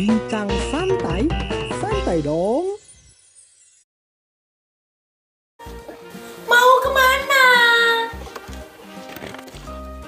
Bincang 0.00 0.48
santai, 0.72 1.28
santai 1.76 2.24
dong. 2.24 2.72
Mau 6.48 6.70
ke 6.80 6.88
mana? 6.88 7.44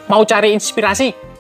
Mau 0.09 0.25
cari 0.25 0.57
inspirasi? 0.57 1.32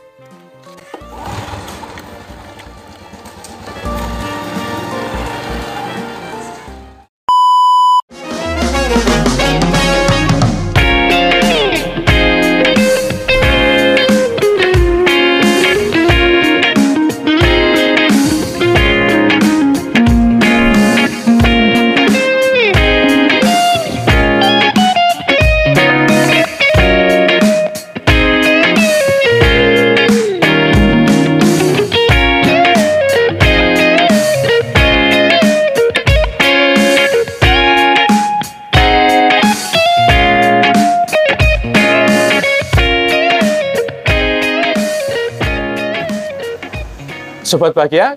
Sobat 47.52 47.76
bahagia, 47.76 48.16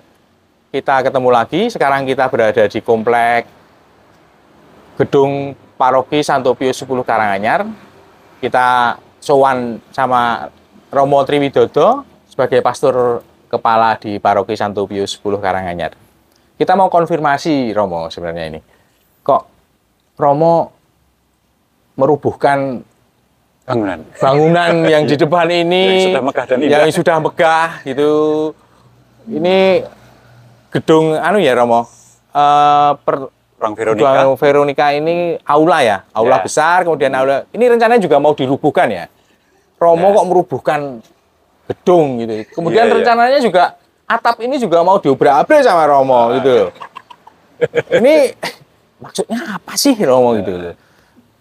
kita 0.72 1.04
ketemu 1.04 1.28
lagi. 1.28 1.68
Sekarang 1.68 2.08
kita 2.08 2.32
berada 2.32 2.72
di 2.72 2.80
komplek 2.80 3.44
gedung 4.96 5.52
paroki 5.76 6.24
Santo 6.24 6.56
Pius 6.56 6.80
10 6.80 7.04
Karanganyar. 7.04 7.68
Kita 8.40 8.96
sowan 9.20 9.84
sama 9.92 10.48
Romo 10.88 11.20
Triwidodo 11.28 12.08
sebagai 12.32 12.64
pastor 12.64 13.28
kepala 13.52 14.00
di 14.00 14.24
paroki 14.24 14.56
Santo 14.56 14.88
Pius 14.88 15.20
10 15.20 15.44
Karanganyar. 15.44 16.00
Kita 16.56 16.80
mau 16.80 16.88
konfirmasi 16.88 17.76
Romo 17.76 18.08
sebenarnya 18.08 18.56
ini. 18.56 18.64
Kok 19.20 19.44
Romo 20.16 20.72
merubuhkan 22.00 22.80
bangunan 23.68 24.00
bangunan 24.16 24.88
yang 24.88 25.04
di 25.04 25.20
depan 25.20 25.52
ini 25.52 25.84
Yang 25.92 26.08
sudah 26.08 26.24
megah 26.24 26.46
dan 26.48 26.58
indah. 26.62 26.80
yang 26.80 26.92
sudah 26.96 27.18
megah 27.20 27.70
gitu 27.84 28.10
ini 29.28 29.82
gedung 30.70 31.14
anu 31.14 31.38
ya 31.38 31.54
Romo? 31.54 31.88
Eh, 32.30 32.92
per 33.00 33.16
ruang 33.56 33.74
Veronica. 33.74 34.12
Gedung 34.14 34.36
Veronica 34.36 34.86
ini 34.92 35.16
aula 35.42 35.80
ya? 35.82 35.98
Aula 36.12 36.38
Ya. 36.38 36.44
besar 36.44 36.84
kemudian 36.84 37.12
aula 37.12 37.48
ini 37.50 37.66
rencananya 37.66 37.98
juga 37.98 38.18
mau 38.18 38.32
dirubuhkan 38.32 38.88
ya? 38.88 39.06
Romo 39.76 40.08
Ya. 40.08 40.14
kok 40.14 40.26
merubuhkan 40.26 40.80
gedung 41.66 42.20
gitu. 42.20 42.34
Kemudian 42.54 42.86
Iya, 42.86 42.90
iya. 42.90 42.96
rencananya 42.96 43.40
juga 43.40 43.64
atap 44.06 44.38
ini 44.40 44.56
juga 44.56 44.82
mau 44.82 44.98
diobrak-abrik 44.98 45.62
sama 45.62 45.84
Romo 45.86 46.30
gitu. 46.36 46.70
Ini 47.92 48.36
maksudnya 49.04 49.40
apa 49.56 49.74
sih 49.76 49.96
Romo 49.98 50.36
gitu? 50.36 50.52
Ini. 50.52 50.70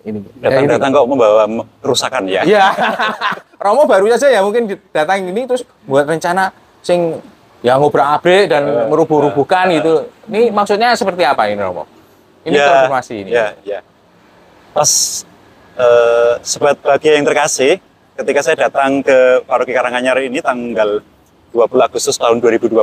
Ya, 0.04 0.12
ini- 0.12 0.20
datang-datang 0.40 0.90
kok 0.94 1.06
membawa 1.06 1.44
me- 1.44 1.68
kerusakan 1.80 2.24
ya? 2.24 2.40
Ya, 2.44 2.72
Romo 3.64 3.84
baru 3.84 4.08
saja 4.10 4.30
ya 4.30 4.40
mungkin 4.40 4.64
datang 4.90 5.24
ini 5.24 5.44
terus 5.44 5.64
buat 5.84 6.04
rencana 6.04 6.52
sing 6.80 7.18
yang 7.64 7.80
ngobrak 7.80 8.20
abrik 8.20 8.44
dan 8.46 8.62
Eh, 8.62 8.86
merubuh-rubuhkan 8.86 9.72
gitu. 9.72 10.04
Ini 10.28 10.52
maksudnya 10.52 10.92
seperti 10.92 11.24
apa 11.24 11.48
ini 11.48 11.56
Romo? 11.58 11.88
Ini 12.44 12.52
Ya, 12.52 12.66
konfirmasi 12.68 13.14
ini. 13.24 13.30
ya 13.32 13.56
ya 13.64 13.80
pas 14.70 14.90
eh, 15.74 16.32
sobat 16.44 16.76
bahagia 16.78 17.16
yang 17.16 17.24
terkasih 17.24 17.80
ketika 18.14 18.40
saya 18.42 18.68
datang 18.68 19.00
ke 19.00 19.40
paroki 19.42 19.72
Karanganyar 19.72 20.20
ini 20.20 20.38
tanggal 20.38 21.00
20 21.50 21.80
Agustus 21.80 22.14
tahun 22.14 22.38
2020 22.38 22.76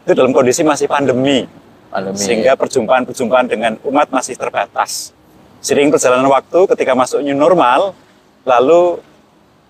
itu 0.00 0.12
dalam 0.14 0.32
kondisi 0.32 0.62
masih 0.62 0.86
pandemi 0.86 1.44
Pandemi. 1.90 2.16
sehingga 2.16 2.54
perjumpaan-perjumpaan 2.54 3.46
dengan 3.46 3.74
umat 3.84 4.08
masih 4.08 4.32
terbatas. 4.32 5.12
Sering 5.60 5.90
perjalanan 5.90 6.30
waktu 6.30 6.64
ketika 6.70 6.94
masuk 6.94 7.20
new 7.20 7.36
normal, 7.36 7.92
lalu 8.42 8.96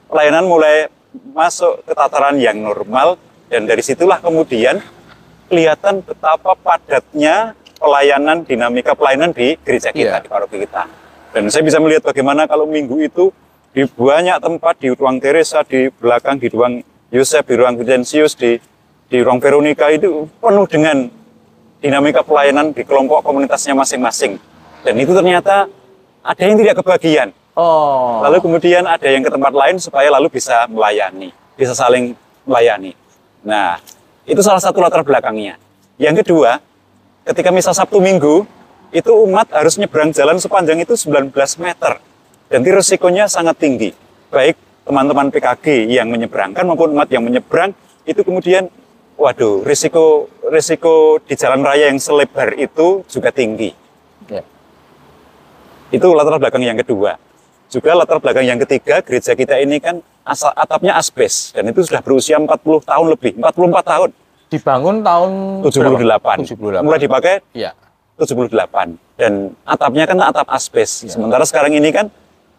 pelayanan 0.06 0.46
mulai 0.46 0.86
masuk 1.34 1.82
ke 1.82 1.92
tataran 1.92 2.38
yang 2.38 2.60
normal 2.60 3.19
dan 3.50 3.66
dari 3.66 3.83
situlah 3.83 4.22
kemudian 4.22 4.78
kelihatan 5.50 6.06
betapa 6.06 6.55
padatnya 6.55 7.59
pelayanan 7.83 8.47
dinamika 8.47 8.94
pelayanan 8.94 9.34
di 9.34 9.59
gereja 9.66 9.91
kita 9.91 10.22
Iya. 10.22 10.22
di 10.22 10.28
paroki 10.31 10.56
kita. 10.62 10.87
Dan 11.34 11.50
saya 11.50 11.66
bisa 11.66 11.83
melihat 11.83 12.06
bagaimana 12.06 12.47
kalau 12.47 12.71
minggu 12.71 12.94
itu 13.03 13.34
di 13.75 13.83
banyak 13.87 14.38
tempat 14.38 14.78
di 14.78 14.94
ruang 14.94 15.19
Teresa 15.19 15.66
di 15.66 15.91
belakang 15.91 16.38
di 16.38 16.47
ruang 16.47 16.83
Yosef 17.11 17.43
di 17.43 17.55
ruang 17.59 17.75
Vincentius 17.75 18.38
di 18.38 18.59
di 19.11 19.19
ruang 19.19 19.43
Veronica 19.43 19.91
itu 19.91 20.31
penuh 20.38 20.67
dengan 20.71 21.11
dinamika 21.82 22.22
pelayanan 22.22 22.71
di 22.71 22.87
kelompok 22.87 23.27
komunitasnya 23.27 23.75
masing-masing. 23.75 24.38
Dan 24.87 24.94
itu 24.94 25.11
ternyata 25.11 25.67
ada 26.22 26.43
yang 26.47 26.55
tidak 26.61 26.78
kebagian. 26.78 27.34
Oh. 27.59 28.22
Lalu 28.22 28.38
kemudian 28.38 28.87
ada 28.87 29.09
yang 29.11 29.27
ke 29.27 29.31
tempat 29.32 29.50
lain 29.50 29.82
supaya 29.82 30.06
lalu 30.15 30.31
bisa 30.31 30.71
melayani, 30.71 31.34
bisa 31.59 31.75
saling 31.75 32.15
melayani. 32.47 32.94
Nah, 33.40 33.80
itu 34.28 34.40
salah 34.44 34.60
satu 34.60 34.80
latar 34.84 35.00
belakangnya. 35.00 35.56
Yang 35.96 36.24
kedua, 36.24 36.60
ketika 37.24 37.48
misal 37.52 37.72
Sabtu 37.72 38.00
Minggu, 38.00 38.44
itu 38.90 39.10
umat 39.24 39.48
harus 39.54 39.78
nyebrang 39.78 40.10
jalan 40.10 40.36
sepanjang 40.36 40.82
itu 40.82 40.98
19 40.98 41.32
meter. 41.62 42.02
Dan 42.50 42.66
itu 42.66 42.74
risikonya 42.74 43.30
sangat 43.30 43.62
tinggi. 43.62 43.94
Baik 44.28 44.58
teman-teman 44.82 45.30
PKG 45.30 45.86
yang 45.86 46.10
menyeberangkan 46.10 46.66
maupun 46.66 46.98
umat 46.98 47.06
yang 47.08 47.22
menyeberang, 47.22 47.70
itu 48.02 48.20
kemudian, 48.26 48.66
waduh, 49.14 49.62
risiko 49.62 50.26
risiko 50.50 51.22
di 51.22 51.38
jalan 51.38 51.62
raya 51.62 51.86
yang 51.88 52.02
selebar 52.02 52.58
itu 52.58 53.06
juga 53.06 53.30
tinggi. 53.30 53.70
Ya. 54.26 54.42
Itu 55.94 56.10
latar 56.10 56.42
belakang 56.42 56.66
yang 56.66 56.78
kedua. 56.82 57.14
Juga 57.70 57.94
latar 57.94 58.19
belakang 58.19 58.42
yang 58.42 58.58
ketiga, 58.66 58.98
gereja 58.98 59.38
kita 59.38 59.54
ini 59.62 59.78
kan 59.78 60.03
asal 60.26 60.50
atapnya 60.58 60.98
asbes 60.98 61.54
dan 61.54 61.70
itu 61.70 61.86
sudah 61.86 62.03
berusia 62.03 62.34
40 62.34 62.50
tahun 62.82 63.06
lebih, 63.14 63.38
44 63.38 63.86
tahun. 63.86 64.10
Dibangun 64.50 64.97
tahun 65.06 65.31
78. 65.62 66.50
78. 66.50 66.82
Mulai 66.82 66.98
dipakai 66.98 67.34
Iya. 67.54 67.70
78 68.19 68.98
dan 69.14 69.54
atapnya 69.62 70.04
kan 70.10 70.19
atap 70.19 70.50
asbes. 70.50 71.06
Iya. 71.06 71.14
Sementara 71.14 71.47
sekarang 71.47 71.70
ini 71.70 71.94
kan 71.94 72.10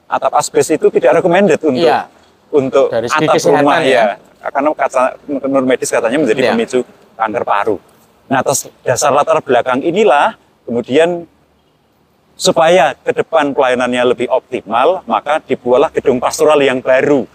atap 0.08 0.32
asbes 0.40 0.72
itu 0.72 0.88
tidak 0.88 1.20
recommended 1.20 1.60
untuk 1.60 1.84
Iya. 1.84 2.08
untuk 2.48 2.88
Dari 2.88 3.12
atap 3.12 3.36
rumah 3.52 3.84
ya. 3.84 4.16
ya. 4.16 4.48
Karena 4.48 4.72
kata 4.72 5.02
menurut 5.28 5.68
medis 5.68 5.92
katanya 5.92 6.18
menjadi 6.24 6.42
Iya. 6.48 6.52
pemicu 6.56 6.80
kanker 7.20 7.44
paru. 7.44 7.78
Nah, 8.32 8.40
atas 8.40 8.72
dasar 8.82 9.12
latar 9.12 9.44
belakang 9.44 9.84
inilah 9.84 10.40
kemudian 10.64 11.28
supaya 12.36 12.98
ke 12.98 13.12
depan 13.14 13.54
pelayanannya 13.54 14.16
lebih 14.16 14.28
optimal, 14.32 15.06
maka 15.06 15.40
dibuatlah 15.46 15.94
gedung 15.94 16.18
pastoral 16.18 16.58
yang 16.62 16.82
baru. 16.82 17.26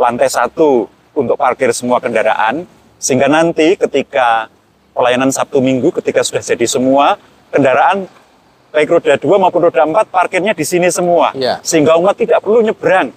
Lantai 0.00 0.32
satu 0.32 0.88
untuk 1.12 1.36
parkir 1.36 1.68
semua 1.76 2.00
kendaraan, 2.00 2.64
sehingga 2.96 3.28
nanti 3.28 3.76
ketika 3.76 4.48
pelayanan 4.96 5.28
Sabtu 5.32 5.60
Minggu, 5.60 5.92
ketika 6.00 6.24
sudah 6.24 6.40
jadi 6.40 6.66
semua, 6.68 7.20
kendaraan 7.52 8.08
baik 8.70 8.86
roda 8.86 9.18
dua 9.18 9.36
maupun 9.36 9.66
roda 9.66 9.82
empat 9.82 10.08
parkirnya 10.08 10.54
di 10.54 10.62
sini 10.62 10.88
semua. 10.88 11.34
Iya. 11.34 11.58
Sehingga 11.60 11.98
umat 11.98 12.14
tidak 12.14 12.40
perlu 12.40 12.62
nyebrang. 12.62 13.10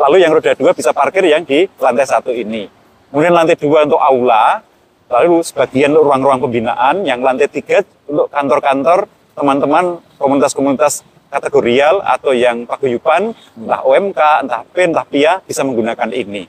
Lalu 0.00 0.16
yang 0.24 0.32
roda 0.32 0.56
dua 0.56 0.72
bisa 0.72 0.90
parkir 0.90 1.22
yang 1.28 1.44
di 1.44 1.68
lantai 1.76 2.08
satu 2.08 2.32
ini. 2.32 2.66
Kemudian 3.12 3.36
lantai 3.36 3.60
dua 3.60 3.84
untuk 3.84 4.00
aula, 4.00 4.64
lalu 5.12 5.44
sebagian 5.44 5.92
ruang-ruang 5.92 6.40
pembinaan, 6.40 7.04
yang 7.04 7.20
lantai 7.20 7.46
tiga 7.52 7.84
untuk 8.08 8.32
kantor-kantor 8.32 9.04
teman-teman 9.32 9.98
komunitas-komunitas 10.16 11.02
kategorial 11.28 12.04
atau 12.04 12.36
yang 12.36 12.68
paguyuban, 12.68 13.32
entah 13.56 13.80
OMK, 13.80 14.20
entah 14.44 14.62
PIN, 14.68 14.92
entah 14.92 15.06
PIA, 15.08 15.40
bisa 15.40 15.64
menggunakan 15.64 16.12
ini. 16.12 16.44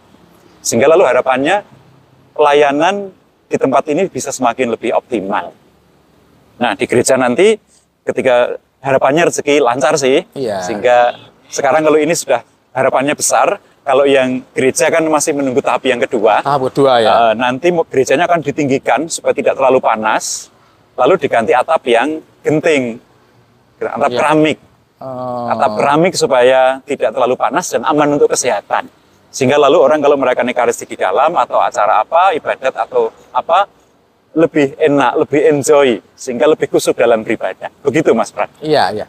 Sehingga 0.59 0.91
lalu 0.91 1.07
harapannya 1.07 1.63
pelayanan 2.35 3.11
di 3.47 3.55
tempat 3.55 3.87
ini 3.87 4.11
bisa 4.11 4.35
semakin 4.35 4.75
lebih 4.75 4.91
optimal. 4.91 5.55
Nah, 6.59 6.75
di 6.75 6.83
gereja 6.83 7.15
nanti 7.15 7.55
ketika 8.03 8.59
harapannya 8.83 9.31
rezeki 9.31 9.63
lancar 9.63 9.95
sih, 9.95 10.27
Iya. 10.35 10.59
sehingga 10.59 11.15
sekarang 11.47 11.87
kalau 11.87 11.95
ini 11.95 12.11
sudah 12.11 12.43
harapannya 12.75 13.15
besar, 13.15 13.63
kalau 13.83 14.03
yang 14.03 14.43
gereja 14.51 14.91
kan 14.91 15.03
masih 15.07 15.35
menunggu 15.35 15.63
tahap 15.63 15.83
yang 15.87 15.99
kedua, 15.99 16.43
Tahap 16.43 16.67
kedua 16.71 16.99
ya. 16.99 17.11
Eh, 17.11 17.33
nanti 17.35 17.71
gerejanya 17.71 18.27
akan 18.27 18.39
ditinggikan 18.43 19.07
supaya 19.07 19.31
tidak 19.31 19.55
terlalu 19.55 19.79
panas, 19.79 20.51
lalu 20.93 21.13
diganti 21.17 21.51
atap 21.51 21.81
yang 21.85 22.21
genting, 22.41 22.99
atap 23.79 24.09
Iya. 24.09 24.19
keramik, 24.19 24.57
Oh. 25.01 25.51
atap 25.51 25.71
keramik 25.75 26.13
supaya 26.13 26.79
tidak 26.83 27.11
terlalu 27.11 27.35
panas 27.35 27.67
dan 27.67 27.83
aman 27.83 28.15
untuk 28.15 28.31
kesehatan. 28.31 28.87
Sehingga 29.33 29.57
lalu 29.57 29.81
orang 29.81 29.97
kalau 29.97 30.13
merayakan 30.13 30.45
ekaristi 30.47 30.85
di 30.85 30.93
dalam 30.93 31.33
atau 31.33 31.57
acara 31.57 32.05
apa, 32.05 32.37
ibadat 32.37 32.69
atau 32.69 33.09
apa, 33.33 33.65
lebih 34.33 34.77
enak, 34.77 35.25
lebih 35.25 35.41
enjoy, 35.49 36.01
sehingga 36.13 36.45
lebih 36.45 36.69
kusuk 36.69 36.93
dalam 36.97 37.21
beribadah. 37.25 37.69
Begitu 37.81 38.13
Mas 38.13 38.29
Pran. 38.29 38.49
Iya, 38.61 38.93
iya. 38.93 39.05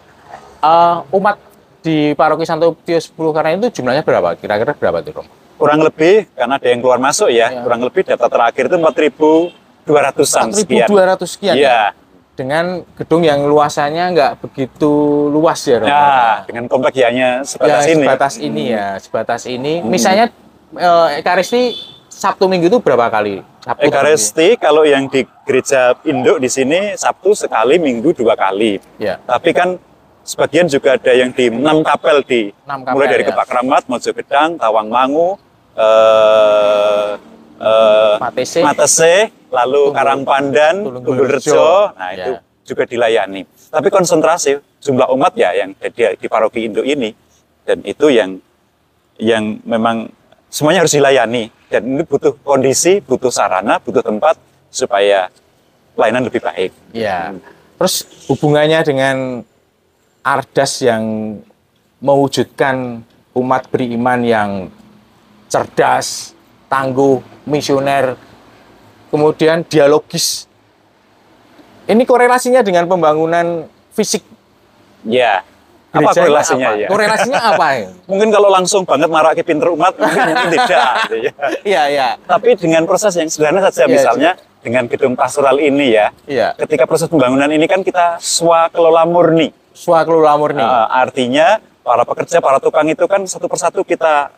Eh, 0.65 0.97
umat 1.13 1.37
di 1.85 2.17
paroki 2.17 2.49
Santo 2.49 2.73
Pius 2.73 3.13
10 3.13 3.37
karena 3.37 3.53
itu 3.53 3.69
jumlahnya 3.81 4.01
berapa? 4.01 4.33
Kira-kira 4.37 4.73
berapa 4.73 5.05
tuh, 5.05 5.13
Romo? 5.21 5.33
Kurang 5.61 5.85
lebih, 5.85 6.33
karena 6.33 6.57
ada 6.57 6.69
yang 6.69 6.81
keluar 6.81 6.99
masuk 6.99 7.29
ya, 7.29 7.53
Ya. 7.53 7.61
kurang 7.61 7.85
lebih 7.85 8.03
data 8.03 8.27
terakhir 8.27 8.73
itu 8.73 8.77
4.200-an 9.85 10.49
sekian. 10.57 10.89
1.200 10.89 11.25
sekian. 11.29 11.55
Iya. 11.57 11.81
Dengan 12.35 12.83
gedung 12.99 13.23
yang 13.23 13.47
luasannya 13.47 14.05
nggak 14.11 14.33
begitu 14.43 14.91
luas 15.31 15.63
ya, 15.63 15.79
Romo? 15.79 15.87
Nah, 15.87 16.43
dengan 16.51 16.65
komplek 16.67 16.99
ya 16.99 17.07
hanya 17.07 17.31
sebatas 17.47 17.87
ya, 17.87 17.93
ini. 17.95 18.03
sebatas 18.03 18.35
ini 18.43 18.65
ya, 18.67 18.87
sebatas 18.99 19.43
ini. 19.47 19.75
Misalnya 19.87 20.27
eh, 20.75 21.23
Ekaristi 21.23 21.79
Sabtu 22.11 22.51
Minggu 22.51 22.67
itu 22.67 22.83
berapa 22.83 23.07
kali? 23.07 23.39
Sabtu 23.63 23.87
Ekaristi 23.87 24.59
kalau 24.59 24.83
yang 24.83 25.07
di 25.07 25.23
gereja 25.47 25.95
induk 26.03 26.43
di 26.43 26.51
sini 26.51 26.99
Sabtu 26.99 27.39
sekali, 27.39 27.79
Minggu 27.79 28.11
dua 28.11 28.35
kali. 28.35 28.83
Ya. 28.99 29.23
Tapi 29.23 29.55
kan 29.55 29.79
sebagian 30.27 30.67
juga 30.67 30.99
ada 30.99 31.13
yang 31.15 31.31
di 31.31 31.53
enam 31.53 31.87
kapel 31.87 32.25
di 32.27 32.51
Enam 32.67 32.83
kapel, 32.83 32.95
mulai 32.99 33.09
dari 33.15 33.23
ya. 33.23 33.29
Gebak 33.31 33.47
Kramat, 33.47 33.83
Mojogedang, 33.87 34.51
Tawangmangu, 34.59 35.39
eh, 35.79 37.09
eh, 37.57 38.15
Matese. 38.19 38.61
Matese, 38.61 39.15
lalu 39.49 39.91
Tunggul- 39.91 39.95
Karangpandan, 39.95 40.75
Tunggul 40.83 41.03
Tunggul 41.05 41.29
Rejo. 41.29 41.53
Rejo, 41.53 41.69
nah 41.95 42.11
Ya. 42.11 42.17
itu 42.17 42.33
juga 42.65 42.83
dilayani. 42.85 43.43
Tapi 43.69 43.89
konsentrasi 43.89 44.51
jumlah 44.81 45.09
umat 45.11 45.33
ya 45.35 45.51
yang 45.53 45.73
di, 45.75 45.91
di 46.17 46.27
paroki 46.27 46.65
induk 46.65 46.85
ini 46.85 47.11
dan 47.65 47.81
itu 47.83 48.09
yang 48.09 48.39
yang 49.17 49.59
memang 49.63 50.11
semuanya 50.49 50.83
harus 50.85 50.95
dilayani 50.95 51.51
dan 51.69 51.83
ini 51.85 52.03
butuh 52.03 52.35
kondisi, 52.41 52.99
butuh 52.99 53.31
sarana, 53.31 53.79
butuh 53.79 54.03
tempat 54.03 54.39
supaya 54.71 55.31
pelayanan 55.95 56.27
lebih 56.27 56.43
baik. 56.43 56.71
Ya. 56.91 57.35
Terus 57.75 58.07
hubungannya 58.27 58.81
dengan 58.83 59.17
Ardas 60.23 60.81
yang 60.81 61.37
mewujudkan 62.01 63.03
umat 63.35 63.67
beriman 63.69 64.21
yang 64.23 64.51
cerdas, 65.49 66.33
tangguh, 66.75 67.23
misioner, 67.47 68.19
kemudian 69.15 69.63
dialogis. 69.63 70.51
Ini 71.87 72.03
korelasinya 72.03 72.67
dengan 72.67 72.91
pembangunan 72.91 73.71
fisik 73.95 74.27
Ya. 75.05 75.45
Apa 75.95 76.11
korelasinya 76.11 76.75
apa? 76.75 76.81
ya? 76.81 76.89
Korelasinya 76.91 77.41
apa 77.55 77.67
ya? 77.79 77.89
Mungkin 78.11 78.29
kalau 78.35 78.49
langsung 78.51 78.83
banget 78.83 79.07
marake 79.07 79.47
pinter 79.47 79.71
umat 79.71 79.95
mungkin, 79.95 80.27
mungkin 80.27 80.49
tidak. 80.59 80.67
ya. 81.15 81.33
Iya, 81.71 81.83
iya. 81.87 82.09
Tapi 82.27 82.59
dengan 82.59 82.83
proses 82.83 83.15
yang 83.15 83.31
sederhana 83.31 83.63
saja, 83.71 83.87
Iya, 83.87 83.95
misalnya 83.95 84.31
dengan 84.59 84.91
gedung 84.91 85.15
pastoral 85.15 85.63
ini 85.63 85.95
ya, 85.95 86.11
Iya. 86.27 86.59
ketika 86.59 86.91
proses 86.91 87.07
pembangunan 87.07 87.47
ini 87.47 87.71
kan 87.71 87.87
kita 87.87 88.19
swakelola 88.19 89.07
murni. 89.07 89.55
Swakelola 89.71 90.35
murni. 90.35 90.67
Uh, 90.67 90.89
artinya 90.91 91.63
para 91.87 92.03
pekerja, 92.03 92.43
para 92.43 92.59
tukang 92.59 92.91
itu 92.91 93.07
kan 93.07 93.23
satu 93.31 93.47
persatu 93.47 93.87
kita 93.87 94.35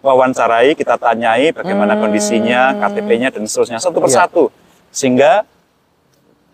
wawancarai, 0.00 0.72
kita 0.72 0.94
tanyai 0.96 1.50
bagaimana 1.50 1.98
Hmm. 1.98 2.02
kondisinya, 2.06 2.74
KTP-nya 2.78 3.28
dan 3.30 3.44
seterusnya 3.44 3.78
satu 3.78 3.98
Iya. 3.98 4.04
persatu. 4.04 4.44
Sehingga 4.88 5.42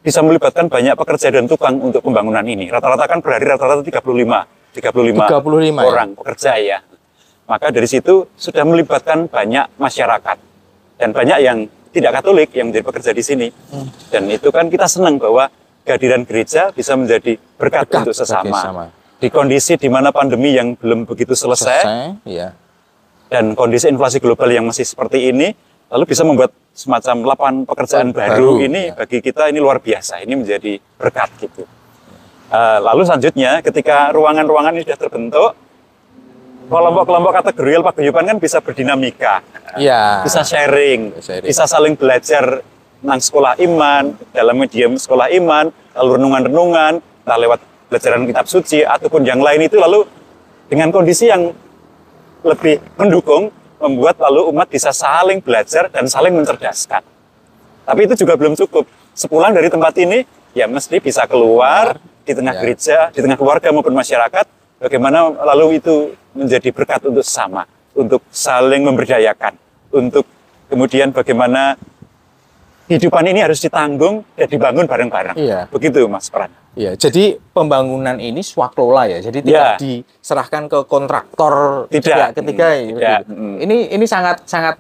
bisa 0.01 0.21
melibatkan 0.21 0.69
banyak 0.69 0.95
pekerja 0.95 1.33
dan 1.33 1.49
tukang 1.49 1.81
untuk 1.81 2.05
pembangunan 2.05 2.45
ini. 2.45 2.69
Rata-rata 2.69 3.05
kan 3.05 3.19
berhari 3.21 3.47
rata-rata 3.47 3.81
35, 3.81 4.45
35, 4.73 5.25
35 5.25 5.81
ya? 5.81 5.87
orang 5.87 6.09
pekerja 6.13 6.53
ya. 6.59 6.79
Maka 7.45 7.69
dari 7.69 7.85
situ 7.85 8.29
sudah 8.35 8.65
melibatkan 8.65 9.29
banyak 9.29 9.69
masyarakat 9.77 10.37
dan 10.97 11.09
banyak 11.13 11.39
yang 11.41 11.59
tidak 11.89 12.21
Katolik 12.21 12.51
yang 12.53 12.69
menjadi 12.69 12.85
pekerja 12.85 13.11
di 13.13 13.23
sini. 13.23 13.49
Hmm. 13.71 13.87
Dan 14.11 14.27
itu 14.27 14.49
kan 14.51 14.67
kita 14.67 14.89
senang 14.89 15.17
bahwa 15.17 15.47
kehadiran 15.85 16.25
gereja 16.25 16.73
bisa 16.73 16.97
menjadi 16.97 17.37
berkat, 17.55 17.87
Berkat 17.87 18.01
untuk 18.03 18.17
sesama. 18.17 18.51
sesama. 18.51 18.85
Di 19.15 19.29
kondisi 19.31 19.77
di 19.77 19.87
mana 19.87 20.11
pandemi 20.11 20.53
yang 20.53 20.75
belum 20.75 21.07
begitu 21.07 21.33
selesai, 21.33 21.85
Iya. 22.25 22.57
Dan 23.29 23.57
kondisi 23.57 23.89
inflasi 23.89 24.21
global 24.21 24.49
yang 24.49 24.65
masih 24.69 24.85
seperti 24.85 25.31
ini, 25.33 25.53
lalu 25.91 26.05
bisa 26.05 26.23
membuat 26.23 26.53
semacam 26.75 27.17
lapangan 27.35 27.57
pekerjaan 27.65 28.09
Baru, 28.11 28.59
baru, 28.59 28.67
ini 28.67 28.83
ya. 28.91 28.95
bagi 28.99 29.19
kita 29.23 29.47
ini 29.49 29.59
luar 29.63 29.79
biasa. 29.79 30.21
Ini 30.21 30.35
menjadi 30.35 30.79
berkat 30.99 31.31
gitu. 31.39 31.63
Eh, 32.51 32.79
lalu 32.83 33.03
selanjutnya 33.07 33.63
ketika 33.63 34.11
ruangan-ruangan 34.11 34.75
ini 34.75 34.83
sudah 34.85 34.99
terbentuk, 34.99 35.51
kelompok-kelompok 36.65 37.33
kategorial 37.43 37.83
paguyuban 37.85 38.25
kan 38.25 38.39
bisa 38.41 38.59
berdinamika, 38.65 39.45
Iya. 39.77 40.25
bisa 40.25 40.41
sharing, 40.43 41.13
Sharing. 41.21 41.45
bisa 41.45 41.65
saling 41.69 41.95
belajar 41.95 42.65
tentang 43.01 43.21
sekolah 43.21 43.53
iman, 43.61 44.17
dalam 44.33 44.57
medium 44.57 44.97
sekolah 44.97 45.29
iman, 45.37 45.69
lalu 45.93 46.11
renungan-renungan, 46.17 46.93
entah 47.05 47.39
lewat 47.39 47.61
pelajaran 47.93 48.25
kitab 48.25 48.47
suci 48.49 48.81
ataupun 48.81 49.29
yang 49.29 49.45
lain 49.45 49.69
itu 49.69 49.77
lalu 49.77 50.09
dengan 50.67 50.89
kondisi 50.89 51.29
yang 51.29 51.53
lebih 52.45 52.79
mendukung 53.01 53.49
membuat 53.81 54.21
lalu 54.21 54.53
umat 54.53 54.69
bisa 54.69 54.93
saling 54.93 55.41
belajar 55.41 55.89
dan 55.89 56.05
saling 56.07 56.37
mencerdaskan. 56.37 57.01
Tapi 57.85 58.01
itu 58.05 58.25
juga 58.25 58.37
belum 58.37 58.57
cukup. 58.57 58.85
Sepulang 59.17 59.53
dari 59.53 59.69
tempat 59.69 59.97
ini, 60.01 60.25
ya 60.57 60.69
mesti 60.69 61.01
bisa 61.01 61.25
keluar 61.29 61.97
di 62.25 62.33
tengah 62.33 62.57
Ya. 62.57 62.61
gereja, 62.61 62.99
di 63.13 63.21
tengah 63.21 63.37
keluarga 63.37 63.69
maupun 63.73 63.93
masyarakat, 63.93 64.45
bagaimana 64.81 65.33
lalu 65.53 65.81
itu 65.81 66.17
menjadi 66.33 66.73
berkat 66.73 67.05
untuk 67.05 67.25
sesama, 67.25 67.69
untuk 67.93 68.25
saling 68.33 68.81
memberdayakan, 68.85 69.57
untuk 69.93 70.25
kemudian 70.73 71.13
bagaimana 71.13 71.77
kehidupan 72.85 73.25
ini 73.25 73.41
harus 73.41 73.61
ditanggung 73.61 74.25
dan 74.37 74.47
dibangun 74.49 74.85
bareng-bareng. 74.85 75.37
Iya. 75.37 75.67
Begitu 75.73 76.05
Mas 76.05 76.29
Pran. 76.29 76.53
Iya, 76.75 76.99
jadi 76.99 77.39
pembangunan 77.55 78.19
ini 78.19 78.43
swaklola 78.43 79.07
ya. 79.07 79.23
Jadi 79.23 79.47
tidak 79.47 79.63
Ya. 79.63 79.79
diserahkan 79.79 80.67
ke 80.67 80.79
kontraktor 80.85 81.87
Tidak. 81.87 82.35
ketiga. 82.35 82.67
Mm, 82.75 82.83
ya, 82.83 82.95
tidak. 82.99 83.21
Mm. 83.31 83.55
Ini 83.63 83.77
ini 83.95 84.05
sangat 84.11 84.43
sangat 84.45 84.77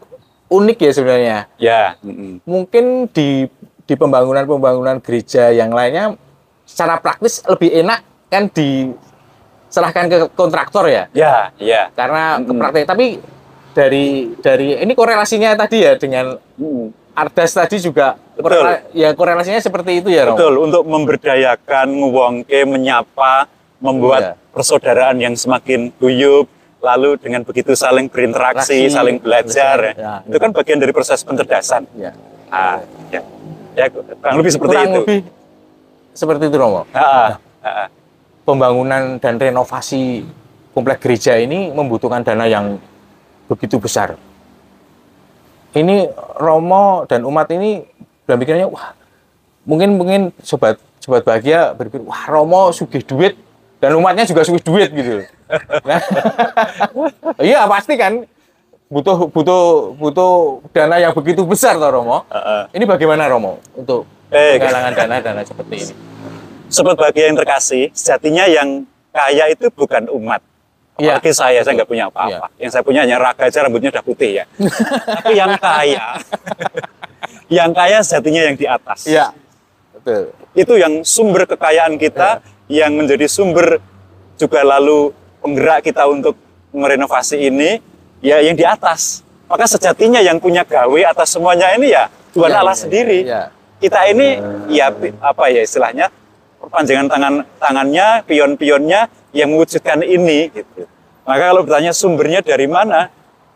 unik 0.50 0.78
ya 0.82 0.90
sebenarnya. 0.92 1.38
Ya. 1.56 1.82
mm-mm. 2.02 2.42
Mungkin 2.44 3.06
di 3.14 3.46
di 3.84 3.94
pembangunan-pembangunan 3.94 4.98
gereja 4.98 5.54
yang 5.54 5.70
lainnya 5.70 6.18
secara 6.66 6.98
praktis 6.98 7.44
lebih 7.46 7.70
enak 7.70 8.02
kan 8.26 8.50
diserahkan 8.50 10.04
ke 10.10 10.16
kontraktor 10.34 10.90
ya. 10.90 11.06
Ya, 11.14 11.54
ya. 11.62 11.94
Karena 11.94 12.42
Mm. 12.42 12.58
praktek 12.58 12.84
tapi 12.90 13.22
dari 13.70 14.34
dari 14.42 14.82
ini 14.82 14.92
korelasinya 14.92 15.54
tadi 15.54 15.78
ya 15.78 15.94
dengan 15.94 16.34
Mm. 16.58 17.03
Ardas 17.14 17.54
tadi 17.54 17.78
juga 17.78 18.18
Betul. 18.34 18.42
korela- 18.58 18.82
ya 18.90 19.08
korelasinya 19.14 19.62
seperti 19.62 20.02
itu 20.02 20.10
ya, 20.10 20.26
Romo. 20.26 20.34
Betul, 20.34 20.54
untuk 20.60 20.82
memberdayakan, 20.82 21.86
ngewongke, 21.86 22.66
menyapa, 22.66 23.46
membuat 23.78 24.34
Iya. 24.34 24.50
persaudaraan 24.50 25.16
yang 25.22 25.34
semakin 25.34 25.94
guyup, 25.94 26.50
lalu 26.82 27.14
dengan 27.16 27.46
begitu 27.46 27.72
saling 27.72 28.10
berinteraksi, 28.10 28.90
Interaksi, 28.90 28.92
saling 28.92 29.16
belajar. 29.16 29.78
ya. 29.94 30.14
Itu 30.26 30.36
kan 30.36 30.50
bagian 30.50 30.82
dari 30.82 30.90
proses 30.90 31.22
pencerdasan. 31.22 31.86
Ya. 31.94 32.10
Ah, 32.50 32.82
ya. 33.08 33.22
ya, 33.74 33.86
kurang 33.90 34.34
lebih 34.38 34.52
seperti 34.52 34.70
kurang 34.70 34.86
itu. 34.86 34.98
lebih 35.00 35.20
seperti 36.12 36.44
itu 36.46 36.56
Romo. 36.58 36.82
Ah, 36.90 37.38
ah, 37.62 37.88
Pembangunan 38.44 39.16
dan 39.16 39.40
renovasi 39.40 40.20
komplek 40.70 41.00
gereja 41.00 41.34
ini 41.34 41.72
membutuhkan 41.72 42.20
dana 42.20 42.44
yang 42.44 42.76
begitu 43.46 43.80
besar. 43.80 44.18
Ini 45.74 46.06
Romo 46.38 47.02
dan 47.10 47.26
umat 47.26 47.50
ini 47.50 47.82
dalam 48.24 48.38
pikirannya 48.38 48.68
wah 48.70 48.94
mungkin 49.66 49.98
mungkin 49.98 50.20
sobat 50.38 50.78
sobat 51.02 51.26
bahagia 51.26 51.74
berpikir 51.74 52.06
wah 52.06 52.24
Romo 52.30 52.70
sugih 52.70 53.02
duit 53.02 53.34
dan 53.82 53.98
umatnya 53.98 54.24
juga 54.24 54.46
sugih 54.46 54.62
duit 54.62 54.88
gitu. 54.94 55.26
Nah, 55.84 56.00
iya 57.42 57.66
pasti 57.66 57.98
kan 57.98 58.22
butuh 58.86 59.26
butuh 59.28 59.92
butuh 59.98 60.62
dana 60.70 61.02
yang 61.02 61.10
begitu 61.10 61.42
besar 61.42 61.74
toh 61.74 61.90
Romo. 61.90 62.22
ah, 62.30 62.36
ah. 62.38 62.62
Ini 62.70 62.86
bagaimana 62.86 63.26
Romo 63.26 63.58
untuk 63.74 64.06
Eh, 64.34 64.58
penggalangan 64.58 64.92
dana-dana 64.98 65.42
seperti 65.46 65.74
ini? 65.78 65.94
Sobat 66.66 66.98
bahagia 66.98 67.30
yang 67.30 67.38
terkasih, 67.38 67.90
sejatinya 67.94 68.50
yang 68.50 68.82
kaya 69.14 69.46
itu 69.52 69.70
bukan 69.70 70.10
umat. 70.10 70.42
Iya. 70.94 71.18
Apalagi 71.18 71.32
saya, 71.34 71.58
saya 71.60 71.74
nggak 71.74 71.90
punya 71.90 72.06
apa-apa. 72.06 72.46
Yang 72.54 72.70
saya 72.70 72.82
punya 72.86 73.00
hanya 73.02 73.18
raga 73.18 73.50
aja, 73.50 73.66
rambutnya 73.66 73.90
udah 73.90 74.04
putih 74.04 74.30
ya. 74.38 74.44
Tapi 75.18 75.32
yang 75.34 75.52
kaya, 75.58 76.06
yang 77.58 77.70
kaya 77.74 77.98
sejatinya 78.00 78.42
yang 78.46 78.56
di 78.56 78.66
atas. 78.66 79.00
Iya. 79.04 79.34
Betul. 79.90 80.30
Itu 80.54 80.74
yang 80.78 81.02
sumber 81.02 81.50
kekayaan 81.50 81.98
kita, 81.98 82.38
yang 82.70 82.94
menjadi 82.94 83.26
sumber 83.26 83.82
juga 84.36 84.62
lalu 84.62 85.10
penggerak 85.42 85.82
kita 85.82 86.06
untuk 86.06 86.38
merenovasi 86.70 87.50
ini, 87.50 87.82
ya 88.22 88.38
yang 88.38 88.54
di 88.54 88.62
atas. 88.62 89.26
Maka 89.44 89.66
sejatinya 89.66 90.22
yang 90.22 90.38
punya 90.38 90.62
gawe 90.62 91.00
atas 91.04 91.34
semuanya 91.34 91.74
ini 91.74 91.92
ya 91.92 92.08
Tuhan 92.32 92.50
Iya, 92.50 92.58
Allah 92.62 92.74
iya, 92.74 92.82
sendiri. 92.82 93.18
iya. 93.22 93.42
Kita 93.76 94.00
ini 94.08 94.28
ya 94.70 94.88
pi- 94.88 95.12
apa 95.18 95.44
ya 95.50 95.60
istilahnya 95.60 96.08
perpanjangan 96.66 97.06
tangan 97.12 97.34
tangannya, 97.60 98.08
pion-pionnya 98.24 99.06
yang 99.36 99.52
mewujudkan 99.52 100.00
ini 100.00 100.48
gitu. 100.50 100.88
Maka 101.24 101.52
kalau 101.52 101.62
bertanya 101.64 101.92
sumbernya 101.92 102.40
dari 102.44 102.68
mana? 102.68 103.08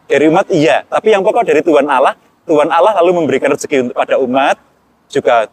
Dari 0.08 0.24
umat 0.32 0.48
iya, 0.48 0.88
tapi 0.88 1.12
yang 1.12 1.20
pokok 1.20 1.44
dari 1.44 1.60
Tuhan 1.60 1.84
Allah. 1.84 2.16
Tuhan 2.48 2.72
Allah 2.72 2.96
lalu 3.04 3.20
memberikan 3.20 3.52
rezeki 3.52 3.92
untuk 3.92 3.96
pada 4.00 4.16
umat 4.24 4.56
juga 5.12 5.52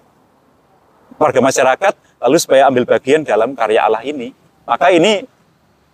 warga 1.20 1.44
masyarakat 1.44 1.94
lalu 2.24 2.38
supaya 2.40 2.72
ambil 2.72 2.88
bagian 2.88 3.28
dalam 3.28 3.52
karya 3.52 3.84
Allah 3.84 4.00
ini. 4.08 4.32
Maka 4.64 4.96
ini 4.96 5.28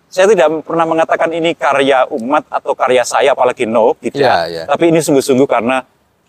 saya 0.06 0.30
tidak 0.30 0.62
pernah 0.62 0.86
mengatakan 0.86 1.34
ini 1.34 1.58
karya 1.58 2.06
umat 2.06 2.46
atau 2.46 2.78
karya 2.78 3.02
saya 3.02 3.34
apalagi 3.34 3.66
no 3.66 3.98
tidak. 3.98 4.22
Iya, 4.22 4.38
iya. 4.46 4.62
Tapi 4.70 4.94
ini 4.94 5.02
sungguh-sungguh 5.02 5.48
karena 5.50 5.82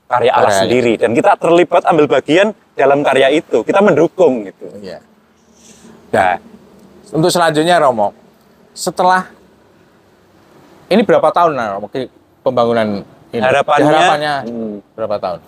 karya 0.09 0.31
Allah 0.33 0.49
Karya. 0.49 0.61
sendiri 0.65 0.93
dan 0.97 1.13
kita 1.13 1.37
terlibat 1.37 1.85
ambil 1.85 2.05
bagian 2.09 2.57
dalam 2.73 3.05
karya 3.05 3.29
itu. 3.29 3.61
Kita 3.61 3.77
mendukung 3.77 4.49
gitu. 4.49 4.73
Iya. 4.81 5.12
Nah, 6.13 6.37
untuk 7.09 7.27
selanjutnya 7.27 7.81
Romo, 7.81 8.13
setelah 8.71 9.25
ini 10.87 11.01
berapa 11.01 11.25
tahun 11.27 11.57
nah, 11.57 11.67
Romo 11.73 11.89
pembangunan 12.39 13.01
ini? 13.33 13.41
Harapannya- 13.41 13.89
Harapannya 13.89 14.33
Hmm. 14.45 14.73
berapa 14.93 15.17
tahun? 15.17 15.39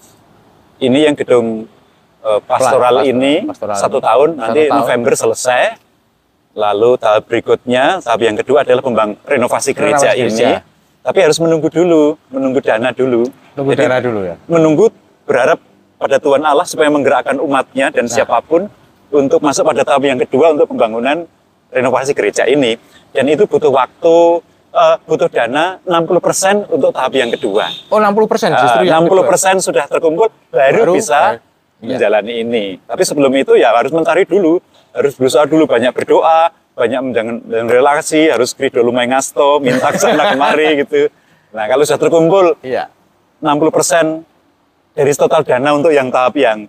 Ini 0.81 0.99
yang 1.03 1.15
gedung 1.15 1.69
eh, 2.19 2.41
pastoral 2.41 2.99
Plas- 2.99 3.05
ini 3.05 3.33
pastoral 3.45 3.77
satu 3.77 4.01
tahun 4.01 4.29
Satu 4.33 4.41
nanti 4.41 4.61
tahun. 4.65 4.79
November 4.81 5.13
selesai. 5.13 5.61
Lalu 6.55 6.89
tahap 6.97 7.29
berikutnya, 7.29 8.01
tahap 8.01 8.19
yang 8.19 8.33
kedua 8.33 8.65
adalah 8.65 8.81
pembang 8.81 9.13
renovasi 9.21 9.71
gereja 9.71 10.09
Renovasi 10.09 10.17
ini. 10.17 10.29
gereja. 10.33 10.65
Tapi 11.05 11.19
harus 11.21 11.37
menunggu 11.37 11.69
dulu, 11.69 12.17
menunggu 12.31 12.59
dana 12.59 12.89
dulu. 12.89 13.29
Tunggu 13.53 13.71
Jadi, 13.71 13.81
daerah 13.85 13.99
dulu 14.01 14.19
ya. 14.25 14.35
menunggu 14.47 14.89
berharap 15.21 15.61
pada 15.95 16.17
Tuhan 16.17 16.41
Allah 16.41 16.65
supaya 16.65 16.89
menggerakkan 16.89 17.37
umatnya 17.37 17.93
dan 17.93 18.03
Nah. 18.03 18.11
siapa 18.11 18.41
pun 18.41 18.65
untuk 19.09 19.39
masuk 19.39 19.65
pada 19.65 19.81
tahap 19.81 20.03
yang 20.03 20.17
kedua 20.17 20.53
untuk 20.53 20.69
pembangunan 20.69 21.25
renovasi 21.69 22.11
gereja 22.11 22.45
ini. 22.45 22.77
Dan 23.09 23.27
itu 23.27 23.45
butuh 23.45 23.69
waktu, 23.69 24.17
eh, 24.71 24.95
butuh 25.01 25.27
dana 25.27 25.79
60% 25.83 26.67
untuk 26.67 26.91
tahap 26.91 27.13
yang 27.13 27.29
kedua. 27.29 27.67
Oh 27.87 27.97
60 27.97 28.25
persen 28.25 28.51
justru 28.53 28.83
Eh, 28.83 28.89
yang 28.89 29.03
60 29.03 29.21
kedua. 29.21 29.29
persen 29.29 29.55
sudah 29.59 29.85
terkumpul, 29.85 30.27
baru, 30.49 30.81
Baru, 30.83 30.93
bisa 30.95 31.39
iya. 31.79 31.95
menjalani 31.95 32.33
ini. 32.41 32.65
Tapi 32.79 33.01
sebelum 33.01 33.31
itu 33.33 33.55
ya 33.55 33.71
harus 33.71 33.91
mencari 33.91 34.23
dulu, 34.23 34.59
harus 34.91 35.15
berusaha 35.15 35.43
dulu, 35.43 35.63
banyak 35.65 35.91
berdoa, 35.91 36.49
banyak 36.73 36.99
menjalin 37.01 37.67
relasi, 37.67 38.27
harus 38.27 38.51
krido 38.51 38.79
lumai 38.79 39.07
ngasto, 39.07 39.59
minta 39.59 39.89
ke 39.89 39.97
sana 39.97 40.31
kemari 40.31 40.75
gitu. 40.83 41.07
Nah 41.51 41.65
kalau 41.65 41.83
sudah 41.83 41.99
terkumpul 41.99 42.45
Iya. 42.59 42.91
60% 43.39 44.23
dari 44.91 45.11
total 45.11 45.43
dana 45.43 45.69
untuk 45.71 45.91
yang 45.91 46.07
tahap 46.07 46.35
yang 46.35 46.67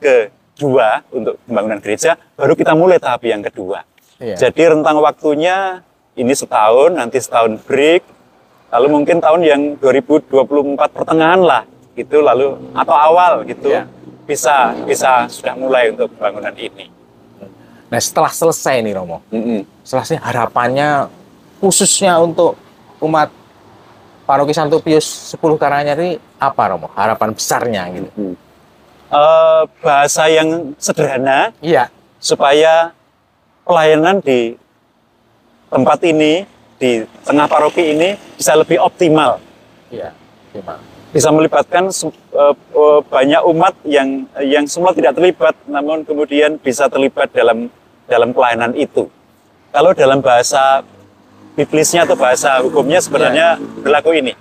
kedua 0.56 1.04
untuk 1.12 1.36
pembangunan 1.44 1.76
gereja, 1.84 2.16
baru 2.32 2.56
kita 2.56 2.72
mulai 2.72 2.96
tahap 2.96 3.28
yang 3.28 3.44
kedua. 3.44 3.84
Iya. 4.16 4.48
Jadi 4.48 4.72
rentang 4.72 5.04
waktunya 5.04 5.84
ini 6.16 6.32
setahun, 6.32 6.96
nanti 6.96 7.20
setahun 7.20 7.60
break, 7.68 8.00
lalu 8.72 8.86
mungkin 8.88 9.20
tahun 9.20 9.44
yang 9.44 9.62
2024 9.76 10.96
pertengahan 10.96 11.44
lah, 11.44 11.68
gitu, 11.92 12.24
lalu 12.24 12.56
atau 12.72 12.96
awal 12.96 13.44
gitu, 13.44 13.68
Iya. 13.68 13.84
bisa 14.24 14.72
bisa 14.88 15.28
sudah 15.28 15.52
mulai 15.52 15.92
untuk 15.92 16.08
pembangunan 16.16 16.56
ini. 16.56 16.88
Nah 17.92 18.00
setelah 18.00 18.32
selesai 18.32 18.80
nih 18.80 18.96
Romo, 18.96 19.20
Mm-mm. 19.28 19.62
selesai 19.84 20.18
harapannya 20.18 21.06
khususnya 21.60 22.16
untuk 22.18 22.56
umat 23.04 23.28
Paroki 24.26 24.50
Santo 24.50 24.82
Pius 24.82 25.06
10 25.38 25.54
Karanganyar 25.54 26.00
ini 26.00 26.18
apa 26.40 26.62
Romo? 26.66 26.90
Harapan 26.96 27.30
besarnya 27.30 27.86
gitu. 27.94 28.34
Eh, 29.06 29.62
bahasa 29.86 30.26
yang 30.26 30.74
sederhana 30.82 31.54
Iya. 31.62 31.86
supaya 32.18 32.90
pelayanan 33.62 34.18
di 34.18 34.58
tempat 35.70 36.02
ini, 36.02 36.42
di 36.74 37.06
tengah 37.22 37.46
paroki 37.46 37.94
ini 37.94 38.18
bisa 38.34 38.58
lebih 38.58 38.82
optimal. 38.82 39.38
Iya. 39.94 40.10
Bisa 41.14 41.30
melibatkan 41.30 41.86
eh, 41.86 42.54
eh, 42.58 43.00
banyak 43.06 43.42
umat 43.46 43.78
yang 43.86 44.26
yang 44.42 44.66
semula 44.66 44.90
tidak 44.90 45.14
terlibat, 45.14 45.54
namun 45.70 46.02
kemudian 46.02 46.58
bisa 46.58 46.90
terlibat 46.90 47.30
dalam 47.30 47.70
dalam 48.10 48.34
pelayanan 48.34 48.74
itu. 48.74 49.06
Kalau 49.70 49.94
dalam 49.94 50.18
bahasa 50.18 50.82
biblisnya 51.54 52.10
atau 52.10 52.18
bahasa 52.18 52.58
hukumnya 52.58 52.98
sebenarnya 52.98 53.54
berlaku 53.86 54.18
ini. 54.18 54.34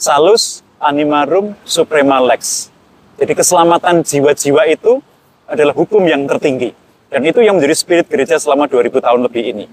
Salus 0.00 0.64
animarum 0.80 1.52
suprema 1.68 2.16
lex. 2.24 2.72
Jadi 3.14 3.32
keselamatan 3.32 4.02
jiwa-jiwa 4.02 4.62
itu 4.70 4.98
adalah 5.46 5.74
hukum 5.76 6.02
yang 6.04 6.26
tertinggi. 6.26 6.74
Dan 7.12 7.22
itu 7.22 7.38
yang 7.46 7.60
menjadi 7.60 7.74
spirit 7.78 8.06
gereja 8.10 8.40
selama 8.42 8.66
2000 8.66 8.98
tahun 8.98 9.20
lebih 9.22 9.44
ini. 9.54 9.66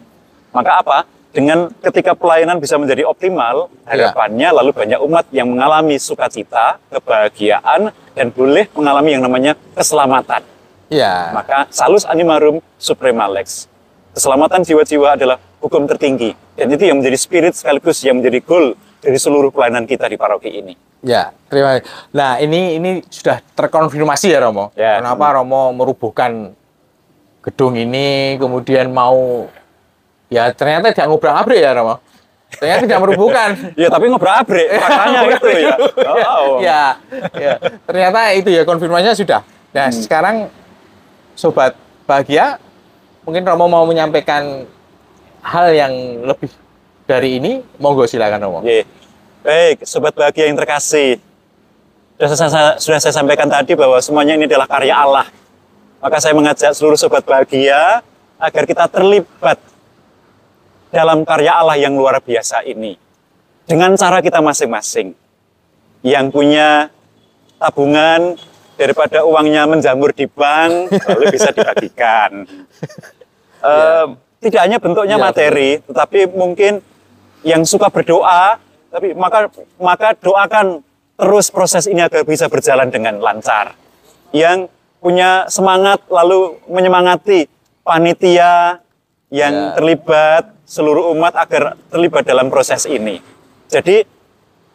Maka 0.54 0.84
apa? 0.86 0.98
Dengan 1.32 1.72
ketika 1.80 2.12
pelayanan 2.12 2.60
bisa 2.60 2.76
menjadi 2.76 3.08
optimal, 3.08 3.72
Ya. 3.88 4.12
harapannya 4.12 4.50
lalu 4.52 4.72
banyak 4.76 5.00
umat 5.00 5.26
yang 5.32 5.48
mengalami 5.48 5.96
sukacita, 5.96 6.78
kebahagiaan, 6.92 7.96
dan 8.14 8.28
boleh 8.36 8.68
mengalami 8.76 9.16
yang 9.16 9.24
namanya 9.24 9.56
keselamatan. 9.74 10.44
Iya. 10.92 11.32
Maka 11.32 11.72
salus 11.72 12.04
animarum 12.04 12.60
suprema 12.76 13.32
lex. 13.32 13.72
Keselamatan 14.12 14.68
jiwa-jiwa 14.68 15.16
adalah 15.16 15.40
hukum 15.64 15.88
tertinggi. 15.88 16.36
Dan 16.60 16.68
itu 16.68 16.84
yang 16.84 17.00
menjadi 17.00 17.16
spirit 17.16 17.56
sekaligus 17.56 18.04
yang 18.04 18.20
menjadi 18.20 18.44
goal 18.44 18.76
dari 19.02 19.18
seluruh 19.18 19.50
pelayanan 19.50 19.90
kita 19.90 20.06
di 20.06 20.16
paroki 20.16 20.54
ini. 20.54 20.74
Ya, 21.02 21.34
terima 21.50 21.82
kasih. 21.82 21.86
Nah, 22.14 22.38
ini 22.38 22.78
ini 22.78 22.92
sudah 23.10 23.42
terkonfirmasi 23.58 24.30
ya 24.30 24.40
Romo. 24.46 24.70
Ya. 24.78 25.02
Kenapa 25.02 25.42
Romo 25.42 25.74
merubuhkan 25.74 26.54
gedung 27.42 27.74
ini, 27.74 28.38
kemudian 28.38 28.94
mau 28.94 29.50
ya 30.30 30.54
ternyata 30.54 30.94
tidak 30.94 31.10
ngobrak-abrik 31.10 31.58
ya 31.58 31.74
Romo. 31.74 31.98
Ternyata 32.52 32.82
tidak 32.86 33.02
merubuhkan. 33.02 33.50
Ya 33.82 33.88
tapi 33.90 34.06
ngobrol-abrik, 34.12 34.68
makanya 34.78 35.20
itu 35.34 35.50
ya. 35.50 35.76
Oh. 36.06 36.60
ya, 36.62 36.84
ya. 37.34 37.54
Ternyata 37.90 38.20
itu 38.38 38.50
ya 38.54 38.62
konfirmasinya 38.62 39.16
sudah. 39.18 39.42
Nah, 39.74 39.88
Hmm. 39.90 39.98
sekarang 39.98 40.36
sobat 41.34 41.74
bahagia, 42.06 42.60
mungkin 43.26 43.42
Romo 43.42 43.66
mau 43.66 43.88
menyampaikan 43.88 44.68
hal 45.42 45.74
yang 45.74 45.94
lebih 46.28 46.52
dari 47.12 47.44
ini, 47.44 47.60
monggo 47.84 48.08
silakan 48.08 48.40
Romo. 48.40 48.60
Oke. 48.64 48.88
Baik, 49.44 49.84
sobat 49.84 50.16
bahagia 50.16 50.48
yang 50.48 50.56
terkasih. 50.56 51.20
Sudah 52.16 52.38
saya, 52.38 52.70
sudah 52.80 53.00
saya 53.02 53.12
sampaikan 53.12 53.52
tadi 53.52 53.76
bahwa 53.76 54.00
semuanya 54.00 54.40
ini 54.40 54.48
adalah 54.48 54.70
karya 54.70 54.96
Allah. 54.96 55.28
Maka 56.00 56.18
saya 56.24 56.32
mengajak 56.38 56.72
seluruh 56.72 56.96
sobat 56.96 57.28
bahagia 57.28 58.00
agar 58.40 58.64
kita 58.64 58.88
terlibat 58.88 59.60
dalam 60.94 61.26
karya 61.28 61.52
Allah 61.52 61.76
yang 61.76 61.98
luar 61.98 62.22
biasa 62.24 62.64
ini. 62.64 62.96
Dengan 63.66 63.98
cara 64.00 64.24
kita 64.24 64.40
masing-masing. 64.40 65.18
Yang 66.06 66.26
punya 66.34 66.90
tabungan 67.58 68.38
daripada 68.78 69.22
uangnya 69.26 69.70
menjamur 69.70 70.14
di 70.14 70.26
bank, 70.26 70.90
lalu 70.96 71.24
bisa 71.34 71.52
dibagikan. 71.52 72.32
Eh, 73.62 74.06
Tidak 74.42 74.58
hanya 74.58 74.82
bentuknya 74.82 75.22
Iya, 75.22 75.26
materi, 75.30 75.78
tetapi 75.86 76.34
mungkin 76.34 76.82
yang 77.42 77.66
suka 77.66 77.90
berdoa, 77.90 78.58
tapi 78.92 79.14
maka 79.18 79.50
maka 79.78 80.14
doakan 80.18 80.86
terus 81.18 81.54
proses 81.54 81.86
ini 81.86 82.02
agar 82.02 82.26
bisa 82.26 82.50
berjalan 82.50 82.90
dengan 82.90 83.22
lancar. 83.22 83.78
Yang 84.34 84.72
punya 85.02 85.50
semangat 85.50 86.06
lalu 86.08 86.58
menyemangati 86.70 87.50
panitia 87.82 88.80
yang 89.32 89.54
Ya. 89.54 89.74
terlibat 89.80 90.44
seluruh 90.68 91.12
umat 91.16 91.34
agar 91.36 91.76
terlibat 91.90 92.24
dalam 92.28 92.52
proses 92.52 92.86
ini. 92.86 93.20
Jadi 93.72 94.04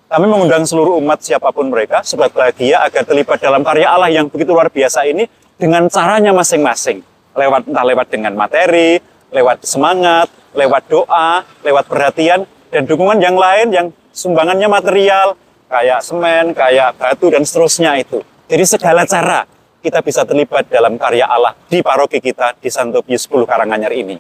kami 0.06 0.26
mengundang 0.26 0.64
seluruh 0.64 0.96
umat 1.02 1.20
siapa 1.20 1.50
pun 1.50 1.68
mereka, 1.68 2.00
sobat 2.06 2.32
bahagia 2.32 2.84
agar 2.84 3.04
terlibat 3.04 3.38
dalam 3.42 3.60
karya 3.66 3.90
Allah 3.90 4.10
yang 4.10 4.30
begitu 4.30 4.54
luar 4.54 4.70
biasa 4.72 5.04
ini 5.04 5.28
dengan 5.60 5.88
caranya 5.92 6.32
masing-masing. 6.32 7.04
Lewat 7.36 7.68
entah 7.68 7.84
lewat 7.84 8.06
dengan 8.08 8.32
materi, 8.32 8.96
lewat 9.28 9.66
semangat, 9.66 10.30
lewat 10.56 10.88
doa, 10.88 11.44
lewat 11.60 11.84
perhatian 11.84 12.48
dan 12.70 12.82
dukungan 12.84 13.18
yang 13.22 13.36
lain 13.38 13.66
yang 13.72 13.86
sumbangannya 14.10 14.66
material 14.66 15.36
kayak 15.66 16.00
semen, 16.02 16.54
kayak 16.54 16.94
batu 16.98 17.26
dan 17.30 17.42
seterusnya 17.42 17.98
itu. 17.98 18.22
Jadi 18.46 18.64
segala 18.64 19.02
cara 19.04 19.46
kita 19.82 20.02
bisa 20.02 20.26
terlibat 20.26 20.66
dalam 20.66 20.98
karya 20.98 21.26
Allah 21.26 21.54
di 21.70 21.78
paroki 21.82 22.18
kita 22.18 22.58
di 22.58 22.70
Santo 22.70 23.02
Pius 23.02 23.26
10 23.30 23.46
Karanganyar 23.46 23.94
ini. 23.94 24.18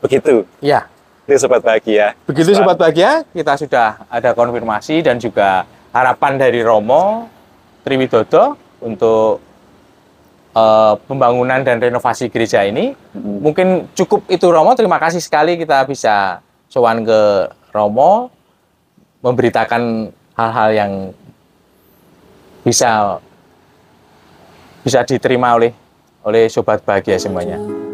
Begitu. 0.00 0.46
Ya, 0.62 0.86
Itu 1.28 1.44
sobat 1.44 1.60
bahagia. 1.60 2.16
Begitu 2.24 2.56
Sobat 2.56 2.80
Bahagia, 2.80 3.20
kita 3.36 3.52
sudah 3.60 4.00
ada 4.08 4.32
konfirmasi 4.32 5.04
dan 5.04 5.20
juga 5.20 5.68
harapan 5.92 6.40
dari 6.40 6.64
Romo 6.64 7.28
Triwidodo 7.84 8.56
untuk 8.80 9.42
eh, 10.56 10.94
pembangunan 11.04 11.60
dan 11.60 11.84
renovasi 11.84 12.32
gereja 12.32 12.64
ini. 12.64 12.96
Mungkin 13.18 13.92
cukup 13.92 14.24
itu 14.32 14.46
Romo, 14.48 14.72
terima 14.72 14.96
kasih 14.96 15.20
sekali 15.20 15.60
kita 15.60 15.84
bisa 15.84 16.40
sowan 16.68 17.04
ke 17.04 17.20
Romo, 17.72 18.30
memberitakan 19.24 20.12
hal-hal 20.36 20.70
yang 20.72 20.92
bisa 22.62 23.18
bisa 24.84 25.02
diterima 25.04 25.56
oleh 25.56 25.72
oleh 26.22 26.46
Sobat 26.52 26.84
Bahagia 26.84 27.16
semuanya. 27.16 27.87